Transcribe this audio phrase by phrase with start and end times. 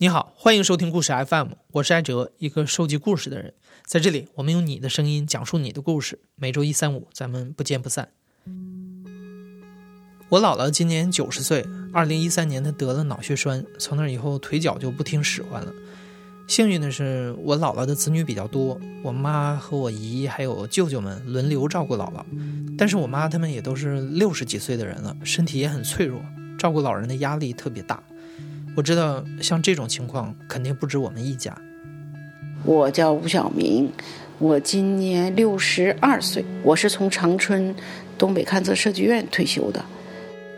[0.00, 3.52] 你好，欢迎收听故事 FM，我是艾哲，一个收集故事的人。
[3.84, 6.20] 在这里，我们用你的声音讲述你的故事。
[6.36, 8.10] 每周一、三、五，咱们不见不散。
[10.28, 15.72] 我姥姥今年九十岁，二零一三年她得了脑血栓，从那以后腿脚就不听使唤了。
[16.46, 22.24] 幸运的是，我姥姥的子女比较多，我妈和我姨还有舅舅们轮流照顾姥姥。
[22.78, 26.22] 但是我妈他们也都是六十几岁的人了，身体也很脆弱，
[26.56, 28.00] 照顾老人的压力特别大。
[28.78, 31.52] 我知道，像这种情况肯定不止我们一家。
[32.62, 33.92] 我叫吴晓明，
[34.38, 37.74] 我今年六十二岁，我是从长春
[38.16, 39.84] 东北勘测设计院退休的。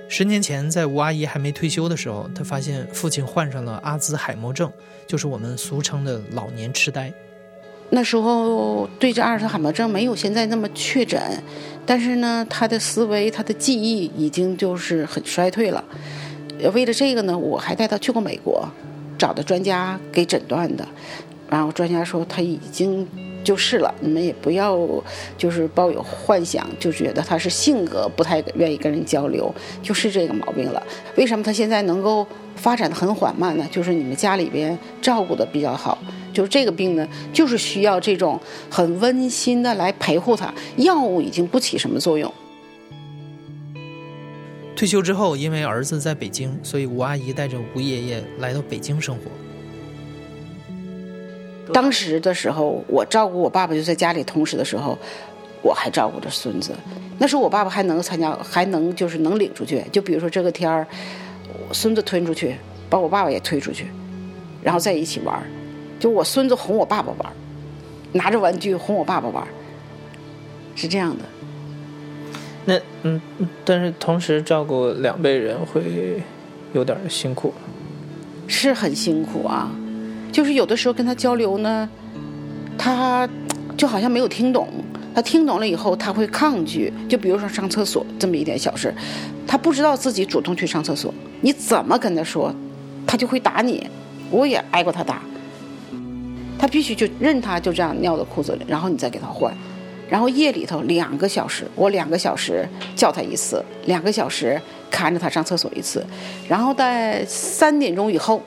[0.06, 4.70] 十年前，在吴阿姨还没退休的时候，她发现父亲患上了阿兹海默症，
[5.06, 7.10] 就是我们俗称的老年痴呆。
[7.88, 11.18] 那时候对这阿尔茨海默症没有现在那么确诊，
[11.86, 15.82] 但是呢，他的思维、他的记忆已经就是很衰退了。
[16.74, 18.68] 为了这个呢，我还带他去过美国，
[19.18, 20.86] 找的专家给诊断的。
[21.48, 23.06] 然后专家说他已经
[23.42, 24.78] 就是了，你们也不要
[25.36, 30.80] 就是抱有幻想，就觉得他是性格不太愿意跟人交流，就是这个毛病了。
[31.16, 33.66] 为什么他现在能够发展的很缓慢呢？
[33.68, 35.98] 就是你们家里边照顾的比较好。
[36.32, 38.38] 就是这个病呢，就是需要这种
[38.70, 42.32] 很温馨的来陪护他，药物已经不起什么作用。
[44.80, 49.24] 退休之后，因为儿子在北京，所以吴阿姨带着吴爷爷来到北京生活。
[51.70, 54.96] 当时的时候，我照顾我爸爸就在家里，同时的时候，
[55.60, 56.72] 我还照顾着孙子。
[57.18, 59.84] 那时候我爸爸还能参加，还能就是能领出去。
[59.92, 60.86] 就比如说这个天儿，
[61.72, 62.56] 孙子推出去，
[62.88, 63.84] 把我爸爸也推出去，
[64.62, 65.42] 然后在一起玩
[65.98, 67.30] 就我孙子哄我爸爸玩
[68.12, 69.46] 拿着玩具哄我爸爸玩
[70.74, 71.24] 是这样的。
[72.64, 73.20] 那嗯，
[73.64, 76.22] 但是同时照顾两辈人会
[76.72, 77.52] 有点辛苦，
[78.46, 79.70] 是很辛苦啊。
[80.30, 81.88] 就是有的时候跟他交流呢，
[82.78, 83.28] 他
[83.76, 84.68] 就好像没有听懂。
[85.12, 86.92] 他听懂了以后，他会抗拒。
[87.08, 88.94] 就比如说上厕所这么一点小事，
[89.44, 92.54] 他不知道自己主动去上厕所，你怎么跟他说，
[93.04, 93.88] 他就会打你。
[94.30, 95.20] 我也挨过他打，
[96.56, 99.52] 他必须就任他就这样尿到裤子里，然后你再给他换。
[100.10, 104.60] 然后夜里头两个小时，我两个小时叫他一次，两个小时
[104.90, 106.04] 看着他上厕所一次，
[106.48, 108.42] 然后在三点钟以后，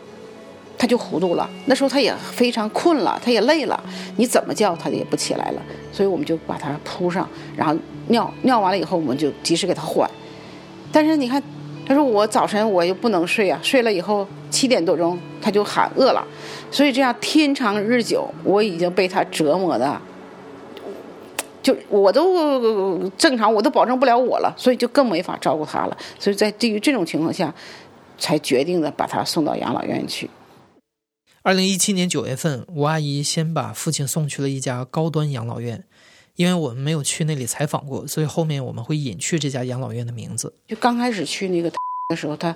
[0.78, 1.50] 他就糊涂了。
[1.66, 3.82] 那时候他也非常困了，他也累了，
[4.18, 5.62] 你怎么叫他也不起来了。
[5.94, 7.26] 所以我们就把他铺上，
[7.56, 7.74] 然后
[8.10, 10.10] 尿尿完了以后，我们就及时给他换。
[10.92, 11.42] 但是你看，
[11.88, 16.22] 他说我早晨我又不能睡啊，睡了以后七点多钟他就喊饿了，
[16.70, 20.02] 所以这样天长日久，我已经被他折磨的。
[21.64, 25.98] 就我都正常，我都保证不了我了，所以就更没法照顾他了。
[26.20, 27.56] 所以在对于这种情况下，
[28.20, 30.30] 才决定的把他送到养老院去。
[31.42, 35.84] 二零一七年九月份，吴阿姨先把父亲送去了一家高端养老院，
[36.36, 40.54] 因为我们没有去那里采访过，所以后面我们会隐去这家养老院的名字。
[40.68, 41.72] 就刚开始去那个
[42.10, 42.54] 的时候，他，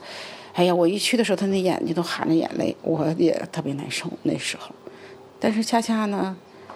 [0.54, 4.70] 哎呀，我一去的时候，他那眼睛都含着眼泪，我也特别难受那时候。
[5.40, 6.36] 但是恰恰呢，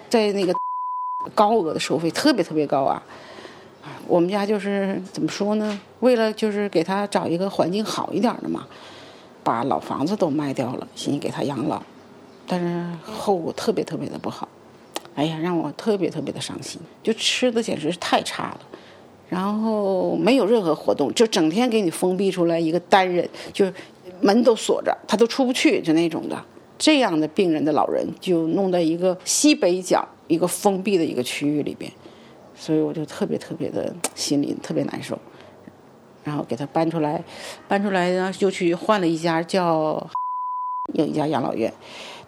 [0.09, 0.53] 在那个。
[1.33, 3.01] 高额的收费特别特别高啊！
[4.07, 5.79] 我们家就是怎么说呢？
[6.01, 8.67] 为了就是给他找一个环境好一点的嘛，
[9.43, 11.81] 把老房子都卖掉了，寻思给他养老，
[12.45, 14.47] 但是后果特别特别的不好。
[15.15, 16.79] 哎呀，让我特别特别的伤心。
[17.03, 18.59] 就吃的简直是太差了，
[19.29, 23.65] 然后没有任何活动，就整天给你封闭出来一个单人，就
[24.21, 26.45] 门都锁着，他都出不去，就那种的。
[26.81, 30.03] 这样的病人的老人就弄在一个西北角。
[30.27, 31.91] 一个封闭的一个区域里边，
[32.55, 35.19] 所以我就特别特别的心里特别难受，
[36.23, 37.21] 然后给他搬出来，
[37.67, 40.01] 搬出来呢就去换了一家叫
[40.95, 41.73] 有一家养老院，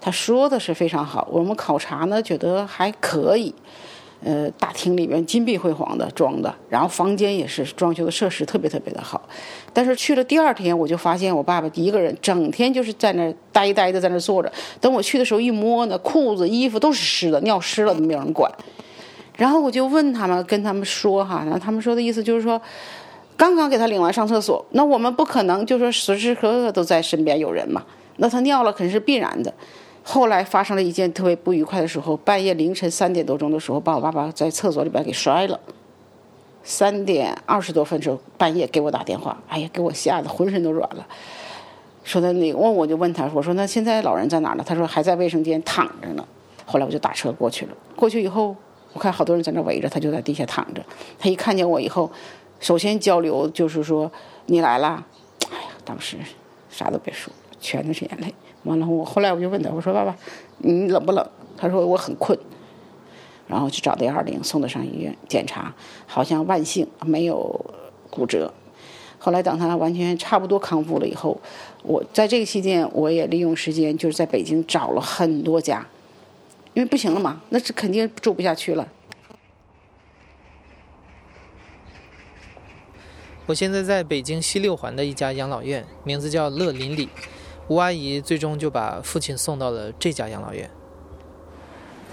[0.01, 3.55] 他说的是非常好，我们考察呢觉得还可以，
[4.23, 9.21] 呃，大厅里面金碧辉煌的装的，然后房间也是装修的设施特别特别的好，
[9.73, 18.49] 但是去了第二天我就发现我爸爸一个人整天就是在那呆呆的在那坐着，等我去的时候一摸呢，裤子衣服都是湿的，尿湿了都没有人管。
[19.35, 22.61] 然后我就问他们，跟他们说哈，然后他们说的意思就是说，
[23.35, 27.83] 刚刚给他领完上厕所，那我们不可能就说时时刻刻都在身边有人嘛，
[28.17, 29.51] 那他尿了肯定是必然的。
[30.03, 35.59] 后来发生了一件特别不愉快的时候，半夜凌晨三点多钟的时候，把我爸爸在厕所里边给摔了。
[36.63, 41.07] 三点二十多分时候，半夜给我打电话，哎呀，给我吓得浑身都软了。
[42.03, 44.63] 说的那，问我就问他，我说那现在老人在哪呢？
[44.65, 46.25] 他说还在卫生间躺着呢。
[46.65, 47.71] 后来我就打车过去了。
[47.95, 48.55] 过去以后，
[48.91, 50.83] 我看好多人在那围着，他就在地下躺着。
[51.17, 52.11] 他一看见我以后，
[52.59, 54.11] 首先交流就是说
[54.47, 55.03] 你来啦。
[55.49, 56.17] 哎呀，当时
[56.69, 58.33] 啥都别说，全都是眼泪。
[58.63, 60.15] 完了，我后来我就问他，我说爸爸，
[60.59, 61.25] 你冷不冷？
[61.57, 62.37] 他说我很困。
[63.45, 65.75] 然后就找的幺二零，送他上医院检查，
[66.07, 67.65] 好像万幸没有
[68.09, 68.51] 骨折。
[69.19, 71.39] 后来等他完全差不多康复了以后，
[71.83, 75.85] 我在这个期间我也利用时间就是在北京找了很多家，
[76.73, 78.87] 因为不行了嘛，那是肯定住不下去了。
[83.45, 87.09] 我现在在北京西六环的一家养老院，名字叫乐邻里。
[87.69, 90.69] 吴阿姨最终就把父亲送到了这家养老院。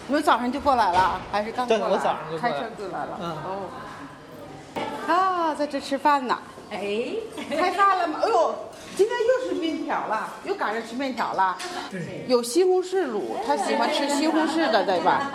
[0.06, 1.85] 你们早上就过来了，还是刚过来？
[1.85, 3.19] 对，我早上就开车过来了。
[3.20, 3.31] 嗯。
[3.44, 3.69] 哦。
[5.06, 6.38] 啊，在这吃饭呢。
[6.70, 7.14] 哎。
[7.50, 8.20] 开饭了吗？
[8.23, 8.55] 哎呦，
[8.97, 11.56] 今天又是面条了，又赶上吃面条了。
[11.91, 12.25] 对。
[12.29, 15.31] 有西红柿卤，他喜欢吃西红柿的，对吧？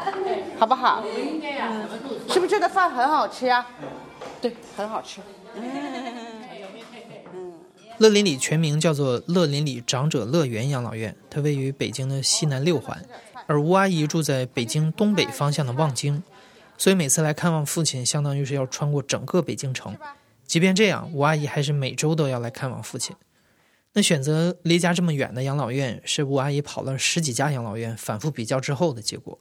[0.58, 1.04] 好不好？
[1.04, 1.88] 嗯。
[2.30, 3.66] 是不是这个饭很好吃呀？
[4.42, 5.22] 对，很好吃。
[8.00, 13.02] 乐林里全名叫做乐林里长者乐园养老院，它位于北京的西南六环。
[13.48, 16.22] 而吴阿姨住在北京东北方向的望京，
[16.78, 19.96] 所以每次来看望父亲，相当于是要穿过整个北京城。
[20.46, 23.16] 即便这样，吴阿姨还是每周都要来看望父亲。
[23.94, 29.40] 那选择离家这么远的养老院，是吴阿姨跑了十几家养老院，反复比较之后的结果。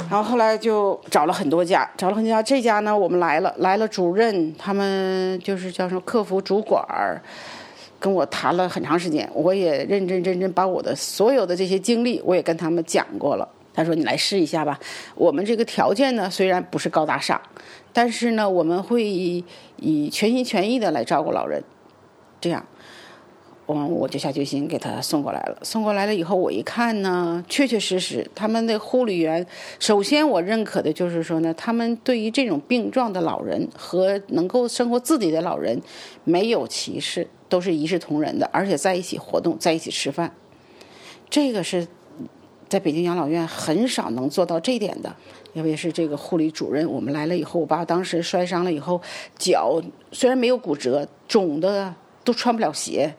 [0.00, 2.42] 然后后来就找了很多家，找了很多家。
[2.42, 7.22] 这家呢，我们来了，来了主任，他们就是叫什么客服主管儿。
[7.98, 13.48] 跟我谈了很长时间，我也认认真真把我的所有的这些经历，我也跟他们讲过了。
[13.74, 14.76] 他说：“你来试一下吧。
[15.14, 17.40] 我们这个条件呢，虽然不是高大上，
[17.92, 21.62] 但是呢，我们会以全心全意的来照顾老人。
[22.40, 22.66] 这样，
[23.68, 25.58] 我我就下决心给他送过来了。
[25.62, 29.46] 送过来了以后，我一看呢，确确实实，他们的护理员，
[29.78, 35.80] 首先我认可的就是说呢，他们对于这种病状的老人和能够生活自己的老人，
[36.24, 40.30] 没有歧视。”都是一视同仁的，而且在一起活动，在一起吃饭，
[41.30, 41.88] 这个是
[42.68, 45.16] 在北京养老院很少能做到这点的。
[45.54, 49.00] 因为是这个护理主任，我们来了以后，我爸当时摔伤了以后，
[49.38, 49.82] 脚
[50.12, 53.10] 虽然没有骨折，肿的都穿不了鞋。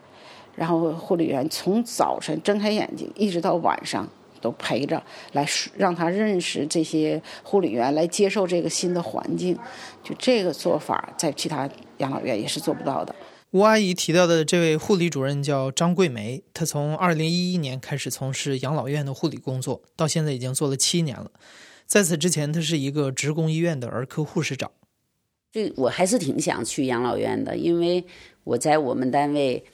[0.60, 4.06] 然后护理员从早晨睁开眼睛一直到晚上
[4.42, 5.02] 都陪着，
[5.32, 9.58] 来让他认识这些护理员，来接受这个新的环境。
[10.04, 11.66] 就这个做法，在其他
[11.96, 13.14] 养老院也是做不到的。
[13.52, 21.30] 吴阿姨提到的这位护理主任叫张桂梅，她从二零一一年开始从事养老院的护理工作，到现在已经做了七年了。
[21.86, 24.70] 在此之前，她是一个职工医院的儿科护士长。
[25.50, 28.04] 这我还是挺想去养老院的，因为
[28.44, 29.64] 我在我们单位，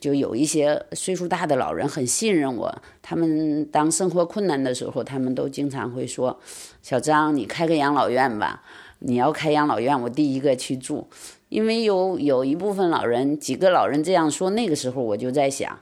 [0.00, 2.74] 就有一些岁数大的老人很信任我。
[3.02, 6.38] 他们当生活困难的时候，他们都经常会说
[6.82, 8.62] ：“小张，你开个养老院吧。
[9.00, 11.06] 你要开养老院，我第一个去住。”
[11.50, 15.78] 因为有有一部分老人，几个老人这样说，那个时候我就在想，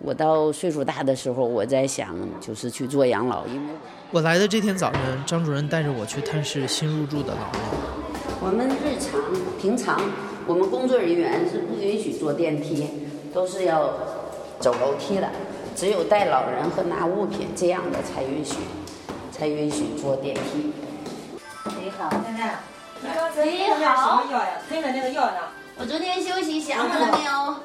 [0.00, 3.46] 我到岁数大的时候，我在想就是去做养老。
[3.46, 3.74] 因为
[4.10, 7.60] 我来的这天早晨，张主任带着我去探视新入住的老人。
[8.40, 9.20] 我们日常
[9.60, 10.00] 平常，
[10.48, 12.84] 我们工作人员是不允许坐电梯，
[13.32, 13.92] 都是要
[14.60, 15.28] 走楼梯的，
[15.74, 18.56] 只有带老人和拿物品这样的才允许，
[19.30, 20.72] 才允许坐电梯。
[21.64, 22.60] 你好，奶奶。
[23.00, 23.30] 你好，
[24.68, 25.38] 吞的那个药呢？
[25.76, 27.56] 我昨天休息想我了没有？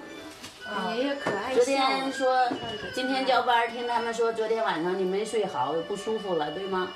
[0.95, 2.47] 爷爷可爱昨天说
[2.93, 6.87] 今天交班，听他们说昨天晚上你没睡好，不舒服了，对吗？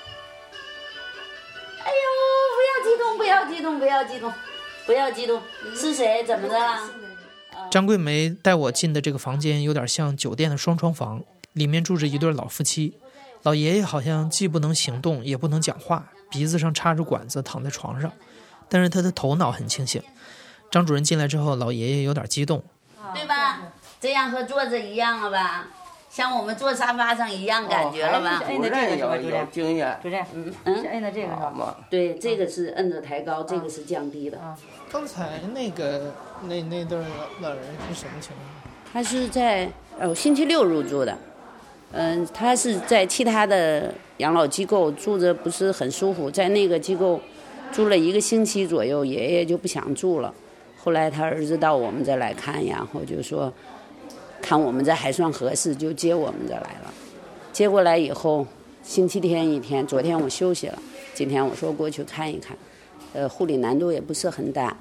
[1.83, 2.05] 哎呦，
[2.55, 4.33] 不要激动，不要激动，不要激动，
[4.85, 5.41] 不要激动。
[5.75, 6.23] 是谁？
[6.23, 6.79] 怎么的了？
[7.69, 11.21] 张桂梅带我进的这个房间有点像酒店的双床房，
[11.53, 12.93] 里面住着一对老夫妻，
[13.43, 18.11] 老爷爷好像既不能行动，也不能讲话，鼻子上插着管子，躺在床上。
[18.67, 20.01] 但是他的头脑很清醒。
[20.69, 22.63] 张主任进来之后，老爷爷有点激动，
[23.13, 23.59] 对吧？
[23.99, 25.67] 这样和坐着一样了吧？
[26.11, 28.43] 像我们坐沙发上一样感觉了吧？
[28.45, 31.77] 主任有有经验，主任，嗯嗯，摁的这个是吧？
[31.89, 34.37] 对，这个是摁着抬高，这个是降低的。
[34.91, 36.13] 刚才那个
[36.49, 36.97] 那那对
[37.39, 38.45] 老人是什么情况？
[38.91, 41.17] 他是在哦星期六入住的，
[41.93, 47.19] 嗯，他是在其他的养老机构住着不是很舒服，在那个机构。
[47.71, 50.33] 住了一个星期左右，爷爷就不想住了。
[50.77, 53.49] 后来他儿子到我们这来看，然后就说，
[54.41, 56.93] 看我们这还算合适，就接我们这来了。
[57.53, 58.45] 接过来以后，
[58.83, 60.81] 星期天一天，昨天我休息了，
[61.13, 62.57] 今天我说过去看一看。
[63.13, 64.75] 呃，护理难度也不是很大，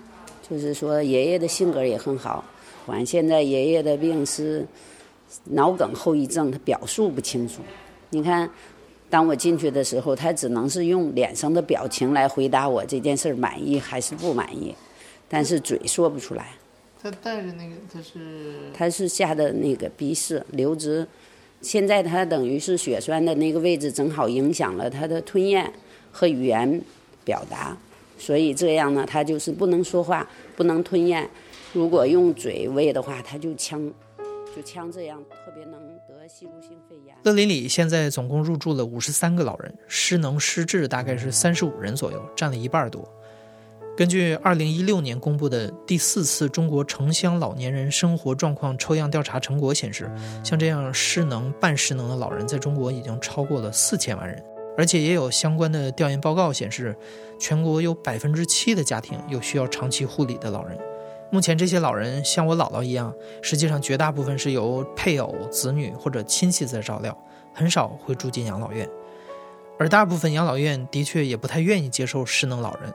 [0.49, 2.45] 就是说爷爷的性格也很好。
[2.87, 4.67] 完，现在爷爷的病是
[5.45, 7.61] 脑梗后遗症，他表述不清楚。
[8.11, 8.50] 你看。
[9.11, 14.73] 当我进去的时候，他只能是用脸上的表情来回答我这件事满意还是不满意，
[15.29, 16.50] 但是嘴说不出来。
[17.02, 21.07] 他带着那个，他是他是下的那个鼻屎流直，
[21.62, 25.73] 现在他等于是血栓的那个位置正好影响了他的吞咽
[26.12, 26.83] 和语言
[27.25, 27.76] 表达，
[28.19, 31.28] 所以这样呢，他就是不能说话，不能吞咽。
[31.73, 33.80] 如果用嘴喂的话，他就呛，
[34.54, 37.16] 就呛这样，特别能得吸入性肺炎。
[37.23, 43.09] 乐林里现在总共入住了五十三个老人，失能失智大概是三十五人左右，占了一半多。
[44.00, 50.11] 根据二零一六年公布的第四次中国城乡老年人生活状况抽样调查成果显示，
[50.42, 54.42] 像这样失能、半失能的老人在中国已经超过了四千万人，
[54.75, 56.97] 而且也有相关的调研报告显示，
[57.38, 60.78] 全国有百分之七的家庭有需要长期护理的老人。
[61.30, 67.14] 目前这些老人像我姥姥一样，实际上绝大部分是由配偶、子女或者亲戚在照料，
[67.52, 68.88] 很少会住进养老院，
[69.78, 72.90] 而大部分养老院的确也不太愿意接受失能老人。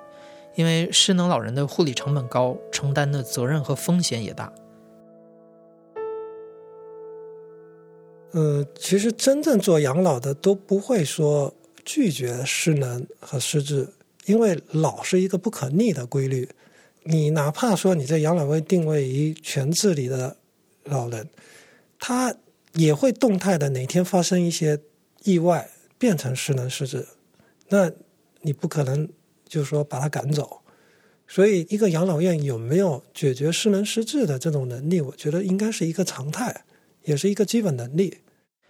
[0.56, 4.52] 因为失能老人的护理成本高，承担的责任和风险也大。
[8.32, 13.88] 呃，其实真正做养老的都不会说拒绝失能和失智，
[14.26, 16.50] 因为老是一个不可逆的规律。
[17.04, 20.38] 你哪怕说你在养老院定位于全自理的
[20.86, 21.30] 老人，
[22.00, 22.36] 他
[22.74, 24.80] 也会动态的哪天发生一些
[25.24, 27.08] 意外，变成失能失智，
[27.70, 27.92] 那
[28.42, 29.10] 你不可能。
[29.56, 30.60] 就是说，把他赶走。
[31.26, 36.66] 所以，一个养老院有没有解决失能失智的这种能力，我觉得应该是一个常态，
[37.04, 38.18] 也是一个基本能力。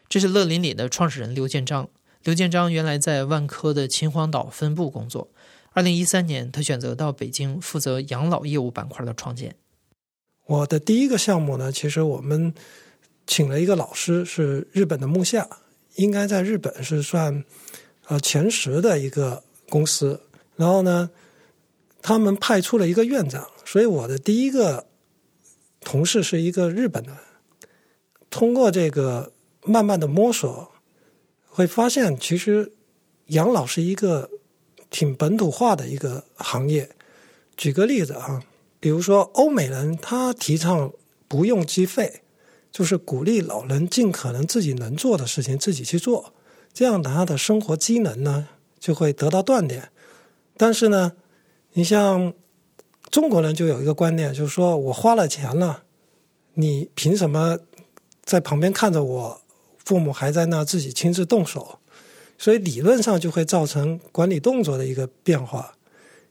[0.07, 1.89] 这是乐林里的创始人刘建章。
[2.23, 5.29] 刘建章原来在万科的秦皇岛分部工作。
[5.71, 9.55] 二零一三年，他选择到北京负责养老业务板块的创建。
[10.45, 12.53] 我的第一个项目呢，其实我们
[13.25, 15.49] 请了一个老师，是日本的木下，
[15.95, 17.43] 应该在日本是算
[18.07, 20.21] 呃前十的一个公司。
[20.55, 21.09] 然后呢，
[22.01, 24.87] 他们派出了一个院长，所以我的第一个
[25.81, 27.17] 同事是一个日本的。
[28.29, 29.31] 通过这个
[29.63, 30.71] 慢慢的摸索，
[31.47, 32.73] 会发现其实
[33.27, 34.29] 养老是一个
[34.89, 36.89] 挺本土化的一个行业。
[37.55, 38.43] 举个例子啊，
[38.79, 40.91] 比如说欧美人他提倡
[41.27, 42.21] 不用计费，
[42.71, 46.33] 就是鼓励老人尽可能自己能做的事情自己去做，
[46.73, 49.89] 这样他的生活机能呢就会得到锻炼。
[50.57, 51.13] 但是呢，
[51.73, 52.33] 你像
[53.11, 55.83] 中国人就有一个观念，就是说我花了钱了，
[56.53, 57.57] 你凭什么
[58.23, 59.41] 在旁边看着我
[59.83, 61.79] 父母还在那自己亲自动手？
[62.37, 65.73] 所以理论上就会造成管理动作的一个变化。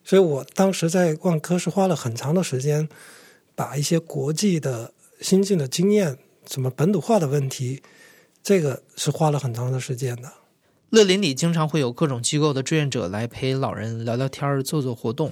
[0.05, 2.87] 所以我当时在万科是花了很长的时间，
[3.55, 7.83] 把一些国际的新进的经验，什么本土化的问题，
[8.43, 10.31] 这个是花了很长的时间的。
[10.95, 15.29] 乐林里经常会有各种机构的志愿者来陪老人聊聊天儿做做活动。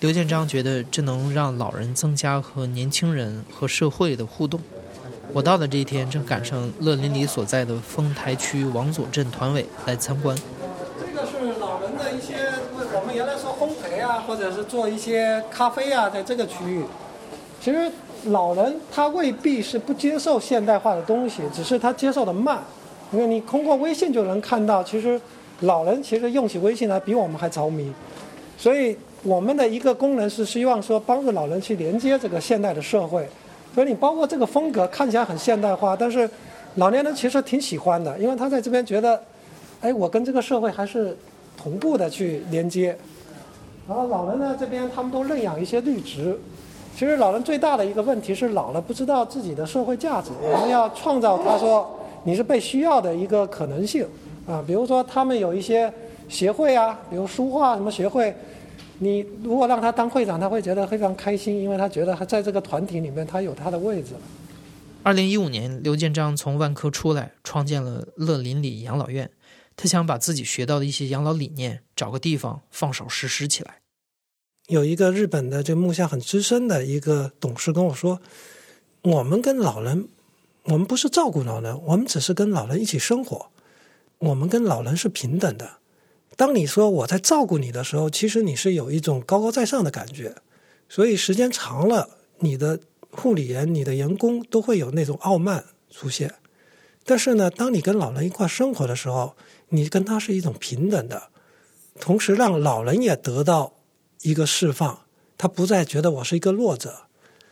[0.00, 4.60] 刘建章觉得这能让老人增加和年轻人和社会的互动。
[5.32, 10.36] 我到的这一天正赶上乐林里所在的丰台区王佐镇团委来参观。
[10.98, 12.34] 这个是老人的一些，
[12.92, 16.82] 我们原来说烘焙啊，或者是做一些咖啡啊，在这个区域。
[17.60, 17.88] 其实
[18.24, 22.60] 老人他未必是不接受现代化的东西，只是他接受的慢。
[23.12, 25.20] 因为你通过微信就能看到，其实
[25.60, 27.92] 老人其实用起微信来比我们还着迷，
[28.58, 33.26] 所以我们的一个功能是希望说帮助老人去连接这个现代的社会。
[33.74, 36.28] 所以你包括这个风格看起来很现代化，但是
[36.74, 39.22] 老年人其实挺喜欢的，因为他在这边觉得，
[39.80, 41.16] 哎，我跟这个社会还是
[41.56, 42.96] 同步的去连接。
[43.88, 46.38] 然后老人呢这边他们都认养一些绿植，
[46.94, 51.95] 其实老人最大的一个问题是老了不知道自己的社会价值，我们要创造他说。
[52.26, 54.04] 你是被需要的一个可能性
[54.48, 55.90] 啊，比如说他们有一些
[56.28, 58.34] 协会啊，比如书画什么协会，
[58.98, 64.20] 你如果让他当会长，他会觉得非常开心，因为他觉得他在这个团体里面他有他的位置了。
[65.04, 69.30] 二零一五年，刘建章从万科出来，创建了乐林里养老院，
[69.76, 73.76] 他想把自己学到的一些养老理念找个地方放手实施起来。
[74.66, 78.20] 有一个日本的这木下很资深的一个董事跟我说，
[79.02, 80.08] 我们跟老人。
[80.66, 83.50] 我们不是照顾老人，我们只是跟老人一起生活。
[84.18, 85.78] 我们跟老人是平等的。
[86.36, 90.34] 当你说我在照顾你的时候，其实你是有一种高高在上的感觉。
[90.88, 92.08] 所以时间长了，
[92.38, 92.80] 你的
[93.10, 96.34] 护理员、你的员工都会有那种傲慢出现。
[97.04, 99.36] 但是呢，当你跟老人一块生活的时候，
[99.68, 101.30] 你跟他是一种平等的，
[102.00, 103.74] 同时让老人也得到
[104.22, 105.00] 一个释放，
[105.38, 107.05] 他不再觉得我是一个弱者。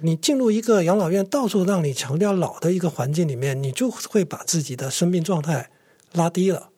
[0.05, 5.71] 你进入一个养老院，到处让你强调老的一个环境里面，你就会把自己的生命状态
[6.13, 6.69] 拉低了，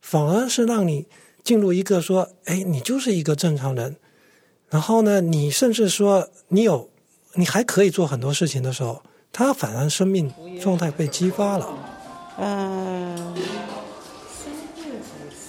[0.00, 1.06] 反而是让你
[1.44, 3.96] 进入一个说，哎，你就是一个正常人，
[4.70, 6.88] 然后呢，你甚至说你有，
[7.34, 11.68] 你还可以做很多事情的时候，他反而生命状态被激发了。
[12.38, 13.34] 嗯，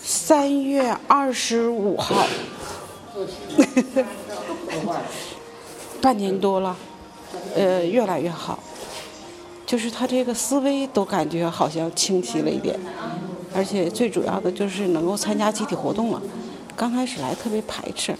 [0.03, 2.27] 三月二十五号，
[6.01, 6.77] 半年多了，
[7.55, 8.59] 呃，越来越好，
[9.65, 12.77] 就是他这个思维都感觉好像清晰了一点，
[13.55, 16.21] 而且最主要的就是能够参加集体活动了。
[16.75, 18.15] 刚开始来特别排斥，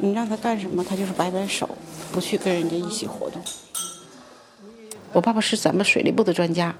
[0.00, 1.68] 你让他干什么，他就是摆摆手，
[2.12, 3.42] 不去跟人家一起活动。
[5.12, 6.74] 我爸爸是咱们水利部的专家，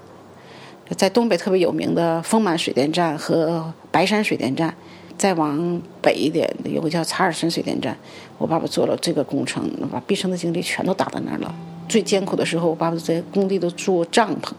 [0.97, 4.75] 在东北特别有名的丰满水电站和白山水电站，
[5.17, 7.97] 再往北一点有个叫查尔森水电站，
[8.37, 11.53] 我爸爸做了这个工程，把毕生的精力全都打在那儿了。
[11.87, 14.51] 最艰苦的时候，我爸爸在工地都住帐篷，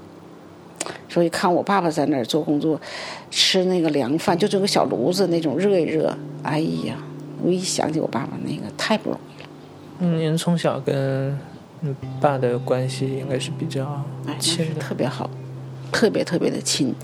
[1.09, 2.81] 所以看我爸爸在那儿做工作，
[3.31, 6.97] 吃那个凉饭，就这个小炉子那种热一热，哎呀，
[7.43, 9.49] 我一想起我爸爸那个太不容易了。
[10.01, 11.37] 嗯，您从小跟
[11.83, 13.85] 嗯爸的关系应该是比较
[14.27, 14.81] 哎，那是亲的。
[14.81, 15.29] 特别好，
[15.91, 16.95] 特别特别的亲，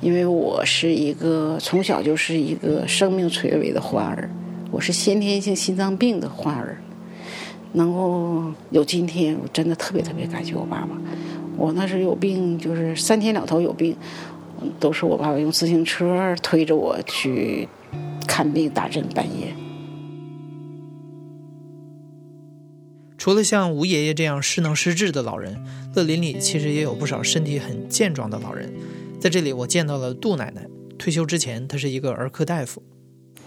[0.00, 4.30] 因为我是一个从小就是一个生命垂危的患儿，
[4.70, 6.80] 我是先天性心脏病的患儿，
[7.72, 10.90] 能够有今天，我真的特别特别感谢我爸爸。
[11.56, 13.96] 我那时候有病，就是三天两头有病，
[14.78, 17.66] 都是我爸爸用自行车推着我去
[18.26, 19.54] 看病打针，半夜。
[23.16, 25.56] 除了像吴爷爷这样失能失智的老人，
[25.94, 28.70] 乐林里其实也有不少身体很健壮的老人。
[29.18, 30.66] 在这里，我见到了杜奶奶。
[30.98, 32.82] 退休之前，她是一个儿科大夫。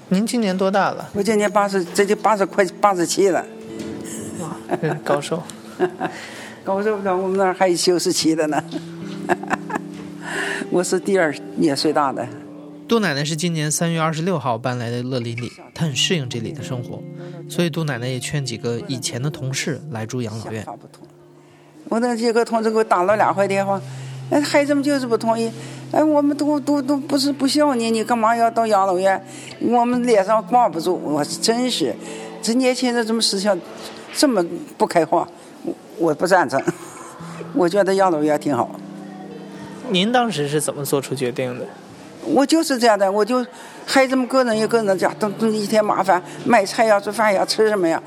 [0.10, 1.10] 您今年多大了？
[1.14, 3.46] 我今年八十，这就八十快八十七了。
[4.40, 4.56] 哇
[5.04, 5.42] 高寿。
[6.64, 8.64] 高寿不了，我们那儿还有九十七的呢。
[10.70, 12.28] 我是第二年岁大的。
[12.88, 17.02] 杜奶奶是今年三月二十六号搬来的乐林里，她很适应这里的生活，
[17.48, 20.66] 所以杜奶奶也劝几个以前的同事来住养老院。
[21.86, 23.82] 我那几个同事给我打了两回电话，
[24.30, 25.52] 哎，孩子们就是不同意。
[25.92, 29.22] 哎，我们都都都不是不孝你，你干嘛要到养老院？
[29.60, 30.94] 我们脸上挂不住。
[31.04, 31.96] 我真是，
[32.42, 33.60] 这年轻人怎么思想
[34.14, 34.46] 这么
[34.78, 35.28] 不开化？
[35.64, 36.62] 我我不赞成。
[37.54, 38.70] 我觉得养老院挺好。
[39.90, 41.66] 您当时是怎么做出决定的？
[42.26, 43.44] 我就是这样的，我就
[43.86, 48.00] 孩子们个人一个人的家，都都一天麻烦，买菜呀、做饭呀、吃什么呀，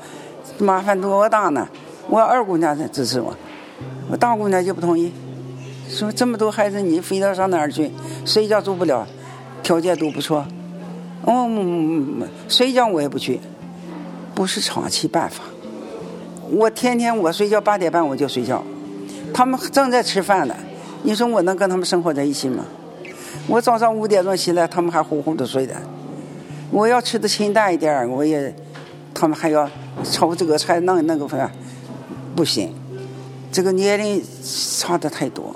[0.59, 1.67] 麻烦多大呢？
[2.07, 3.35] 我二姑娘才支持我，
[4.09, 5.11] 我大姑娘就不同意，
[5.93, 7.91] 说这么多孩子你非要上哪儿去？
[8.25, 9.07] 谁家住不了，
[9.61, 10.43] 条件都不错。
[11.27, 13.39] 嗯睡觉我也不去，
[14.33, 15.43] 不是长期办法。
[16.49, 18.63] 我天天我睡觉八点半我就睡觉，
[19.33, 20.55] 他们正在吃饭呢，
[21.03, 22.65] 你说我能跟他们生活在一起吗？
[23.47, 25.75] 我早上五点钟起来，他们还呼呼的睡的。
[26.71, 28.53] 我要吃的清淡一点，我也，
[29.13, 29.69] 他们还要
[30.03, 31.51] 炒这个菜弄那个饭，
[32.35, 32.73] 不行。
[33.51, 35.55] 这个年龄差的太多，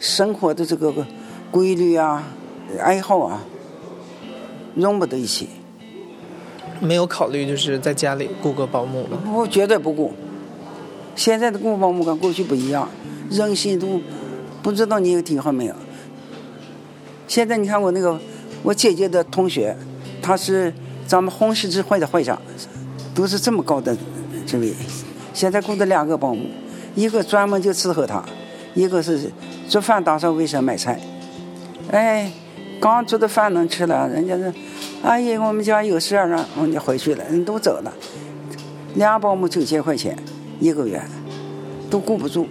[0.00, 0.92] 生活的这个
[1.50, 2.26] 规律啊、
[2.80, 3.42] 爱好啊，
[4.74, 5.48] 融不到一起。
[6.80, 9.18] 没有考虑就是在家里雇个保姆吗？
[9.34, 10.14] 我绝对不雇。
[11.14, 12.88] 现在的雇保姆跟过去不一样，
[13.30, 14.00] 人性都
[14.62, 15.74] 不知道你有体会没有？
[17.28, 18.18] 现在你看我那个
[18.62, 19.76] 我姐姐的同学，
[20.22, 20.72] 他是
[21.06, 22.40] 咱们红十字会的会长，
[23.14, 23.94] 都是这么高的
[24.46, 24.72] 职位。
[25.34, 26.46] 现在雇的两个保姆，
[26.94, 28.24] 一个专门就伺候他，
[28.74, 29.30] 一个是
[29.70, 30.98] 做饭、打扫卫生、买菜。
[31.92, 32.28] 哎，
[32.80, 34.52] 刚做的饭能吃了，人家说，
[35.00, 37.92] 阿姨我们家有事儿了，我们就回去了，人都走了。
[38.96, 40.18] 俩保姆九千块钱
[40.58, 41.00] 一个月，
[41.88, 42.48] 都顾不住。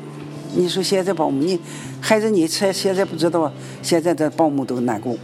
[0.55, 1.60] 你说现在保姆，你
[1.99, 3.51] 孩子你才现在不知道，
[3.82, 5.19] 现在的保姆都难顾。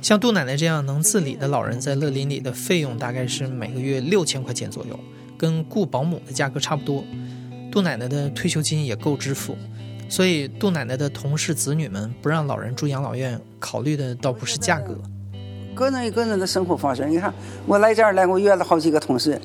[0.00, 4.98] 像杜奶奶这样能自理的老人，在乐林里的费用大概是每个月六千块钱左右，
[5.36, 7.04] 跟雇保姆的价格差不多。
[7.70, 9.56] 杜奶奶的退休金也够支付，
[10.12, 14.94] 所以杜奶奶的同事子女们不让老人住养老院，考虑的倒不是价格。
[15.74, 17.06] 个人有个人的生活方式。
[17.06, 17.32] 你看，
[17.66, 19.40] 我来这儿来，我约了好几个同事，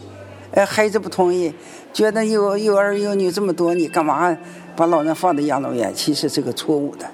[0.52, 1.54] 哎，孩子不同意，
[1.94, 4.38] 觉得有有儿有女这么多，你干嘛
[4.76, 5.90] 把老人放在养老院？
[5.96, 7.06] 其实这个错误的。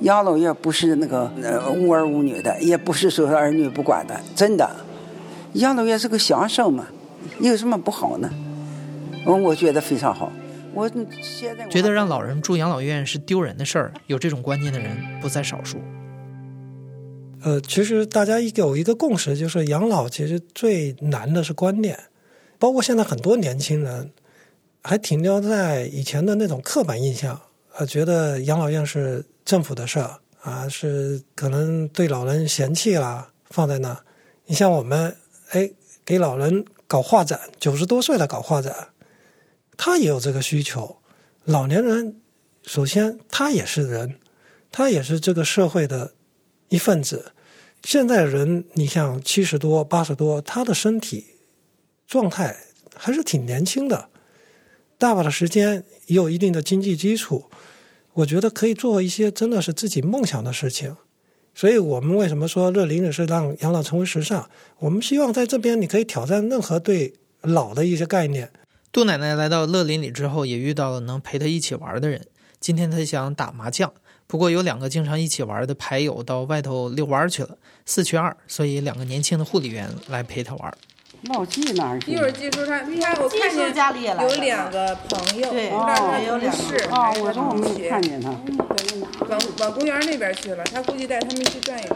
[0.00, 4.70] 养老院不是那个呃无儿无女的，也不是说儿女不管的，真的。
[5.52, 6.86] 养老院是个享受嘛，
[7.38, 8.30] 有什么不好呢？
[9.26, 10.32] 嗯，我觉得非常好。
[10.74, 10.88] 我
[11.20, 15.78] 现在觉得让老人住养老院是丢人的事儿，有这种观念的人不在少数。
[17.42, 21.98] 呃，其实大家有一个共识，就是养老其实最难的是观念，
[22.58, 24.10] 包括现在很多年轻人
[24.82, 27.40] 还停留在以前的那种刻板印象，
[27.74, 33.98] 啊，觉得养老院是政府的事儿啊，是可能对老人嫌弃了，放在那。
[34.46, 35.16] 你像我们，
[35.50, 35.70] 哎，
[36.04, 38.74] 给老人搞画展，九十多岁了搞画展，
[39.84, 40.98] 他也有这个需求。
[41.44, 42.20] 老年人
[42.62, 44.14] 首先他也是人，
[44.70, 46.12] 他也是这个社会的
[46.68, 47.32] 一份子。
[47.82, 51.26] 现在人，你像七十多、八十多，他的身体
[52.06, 52.56] 状态
[52.94, 54.08] 还是挺年轻的，
[54.98, 57.50] 大把的时间，也有一定的经济基础，
[58.12, 60.96] 我觉得可以做一些真的是自己梦想的事情。
[61.56, 64.48] 所以我们为什么说乐龄是让养老成为时尚？
[64.78, 68.52] 我们希望在这边你可以挑战任何对老的一些概念。
[68.92, 72.20] 杜奶奶来到乐林里之后，也遇到了能陪她一起玩的人。
[72.60, 73.90] 今天她想打麻将，
[74.26, 80.74] 不过有两个经常一起玩的牌友到外头遛弯去了，四缺二，所以两个年轻的护理员来陪她玩。
[81.22, 82.10] 老纪哪儿去？
[82.10, 88.28] 一会儿技术他，你看我看见家里也来有两个朋友，对不知道他有两同事个啊，还是我说我没看见他。
[89.26, 91.88] 往往公园那边去了，他估计带他们去转悠。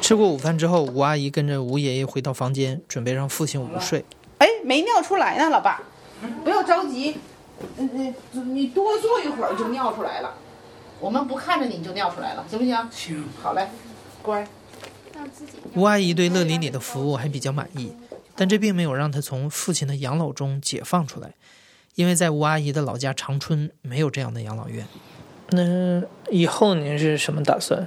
[0.00, 4.04] 吃过午饭之后，吴阿姨跟着吴爷爷回到房间，准备让父亲午睡。
[4.60, 5.80] 哎，没尿出来呢，老爸，
[6.44, 7.18] 不要着急，
[7.78, 10.34] 嗯嗯，你多坐一会儿就尿出来了。
[11.00, 12.88] 我们不看着你就尿出来了，行不行？
[12.90, 13.68] 行，好嘞，
[14.22, 14.46] 乖。
[15.74, 17.92] 吴阿姨对乐林里的服务还比较满意，
[18.34, 21.34] 但这并没有让她从父亲的养老中解放出来，
[21.94, 24.86] 因为在吴阿姨的老家长春没有这样的养老院。
[25.50, 27.86] 那以后您是什么打算？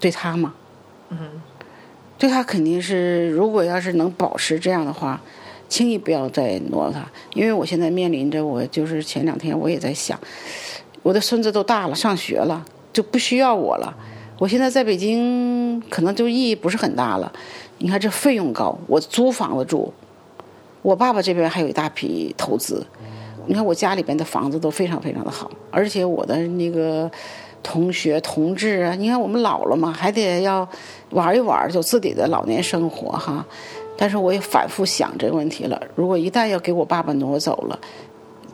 [0.00, 0.54] 对他嘛，
[1.10, 1.40] 嗯，
[2.22, 5.20] 对他肯定是，如果要是能保持这样的话，
[5.68, 7.04] 轻易不要再挪他。
[7.34, 10.16] 因为我现在面临着，我就是前两天我也在想，
[11.02, 13.92] 我的孙子都大了，上学了，就不需要我了。
[14.38, 17.32] 我现在在北京，可能就意义不是很大了。
[17.78, 19.92] 你看这费用高，我租房子住，
[20.82, 22.86] 我爸爸这边还有一大批投资。
[23.46, 27.10] 你看我家里边的房子都非常非常的好，而且我的那个
[27.62, 30.68] 同学同志啊，你看我们老了嘛，还得要
[31.10, 33.44] 玩一玩，就自己的老年生活哈。
[33.96, 37.78] 但是我也反复想这个问题了，如果一旦要给我爸爸挪走了，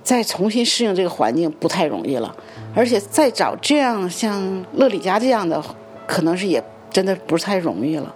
[0.02, 2.34] 再重新适应这个环境不太容易了，
[2.74, 5.62] 而且再找这样像乐里家这样的，
[6.06, 8.14] 可能是也真的不太容易了。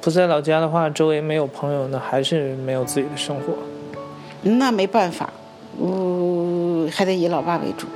[0.00, 3.54] 不在老家的话，周围没有朋友，那还是没有自己的生活。
[4.42, 5.30] 那没办法，
[5.78, 7.86] 我还得以老爸为主。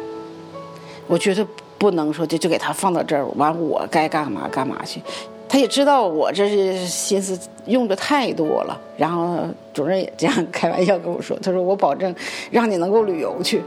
[1.06, 1.46] 我觉得
[1.78, 5.00] 不能说就就给他放到这儿，完我该干嘛干嘛去。
[5.48, 12.14] 他也知道我这是心思用的太多了，然后主任也这样开玩笑跟我说：“他说我保证
[12.50, 13.62] 让你能够旅游去。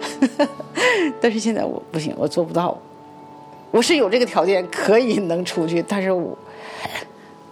[1.22, 2.76] ”但是现在我不行，我做不到。
[3.70, 6.36] 我是有这个条件可以能出去，但是我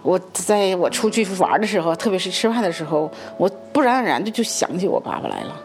[0.02, 5.60] 我在我出去玩的时候，特别是吃饭的时候，我不然而然的就想起我爸爸来了，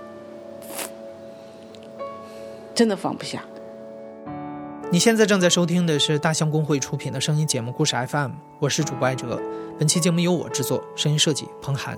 [2.75, 3.41] 真的放不下。
[4.91, 9.39] 你现在正在收听的是大象公会出品的声音节目《故事 FM》，我是主播艾哲。
[9.77, 11.95] 本期节目由我制作，声音设计彭涵。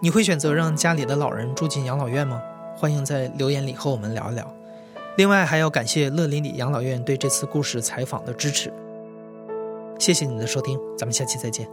[0.00, 2.40] 你会选择让家里的老人住进养老院吗？
[2.74, 4.50] 欢迎在留言里和我们聊一聊。
[5.18, 8.72] 另外，还要感谢乐林里养老院对这次故事采访的支持。
[9.98, 11.68] 谢谢你的收听，咱们下期再见。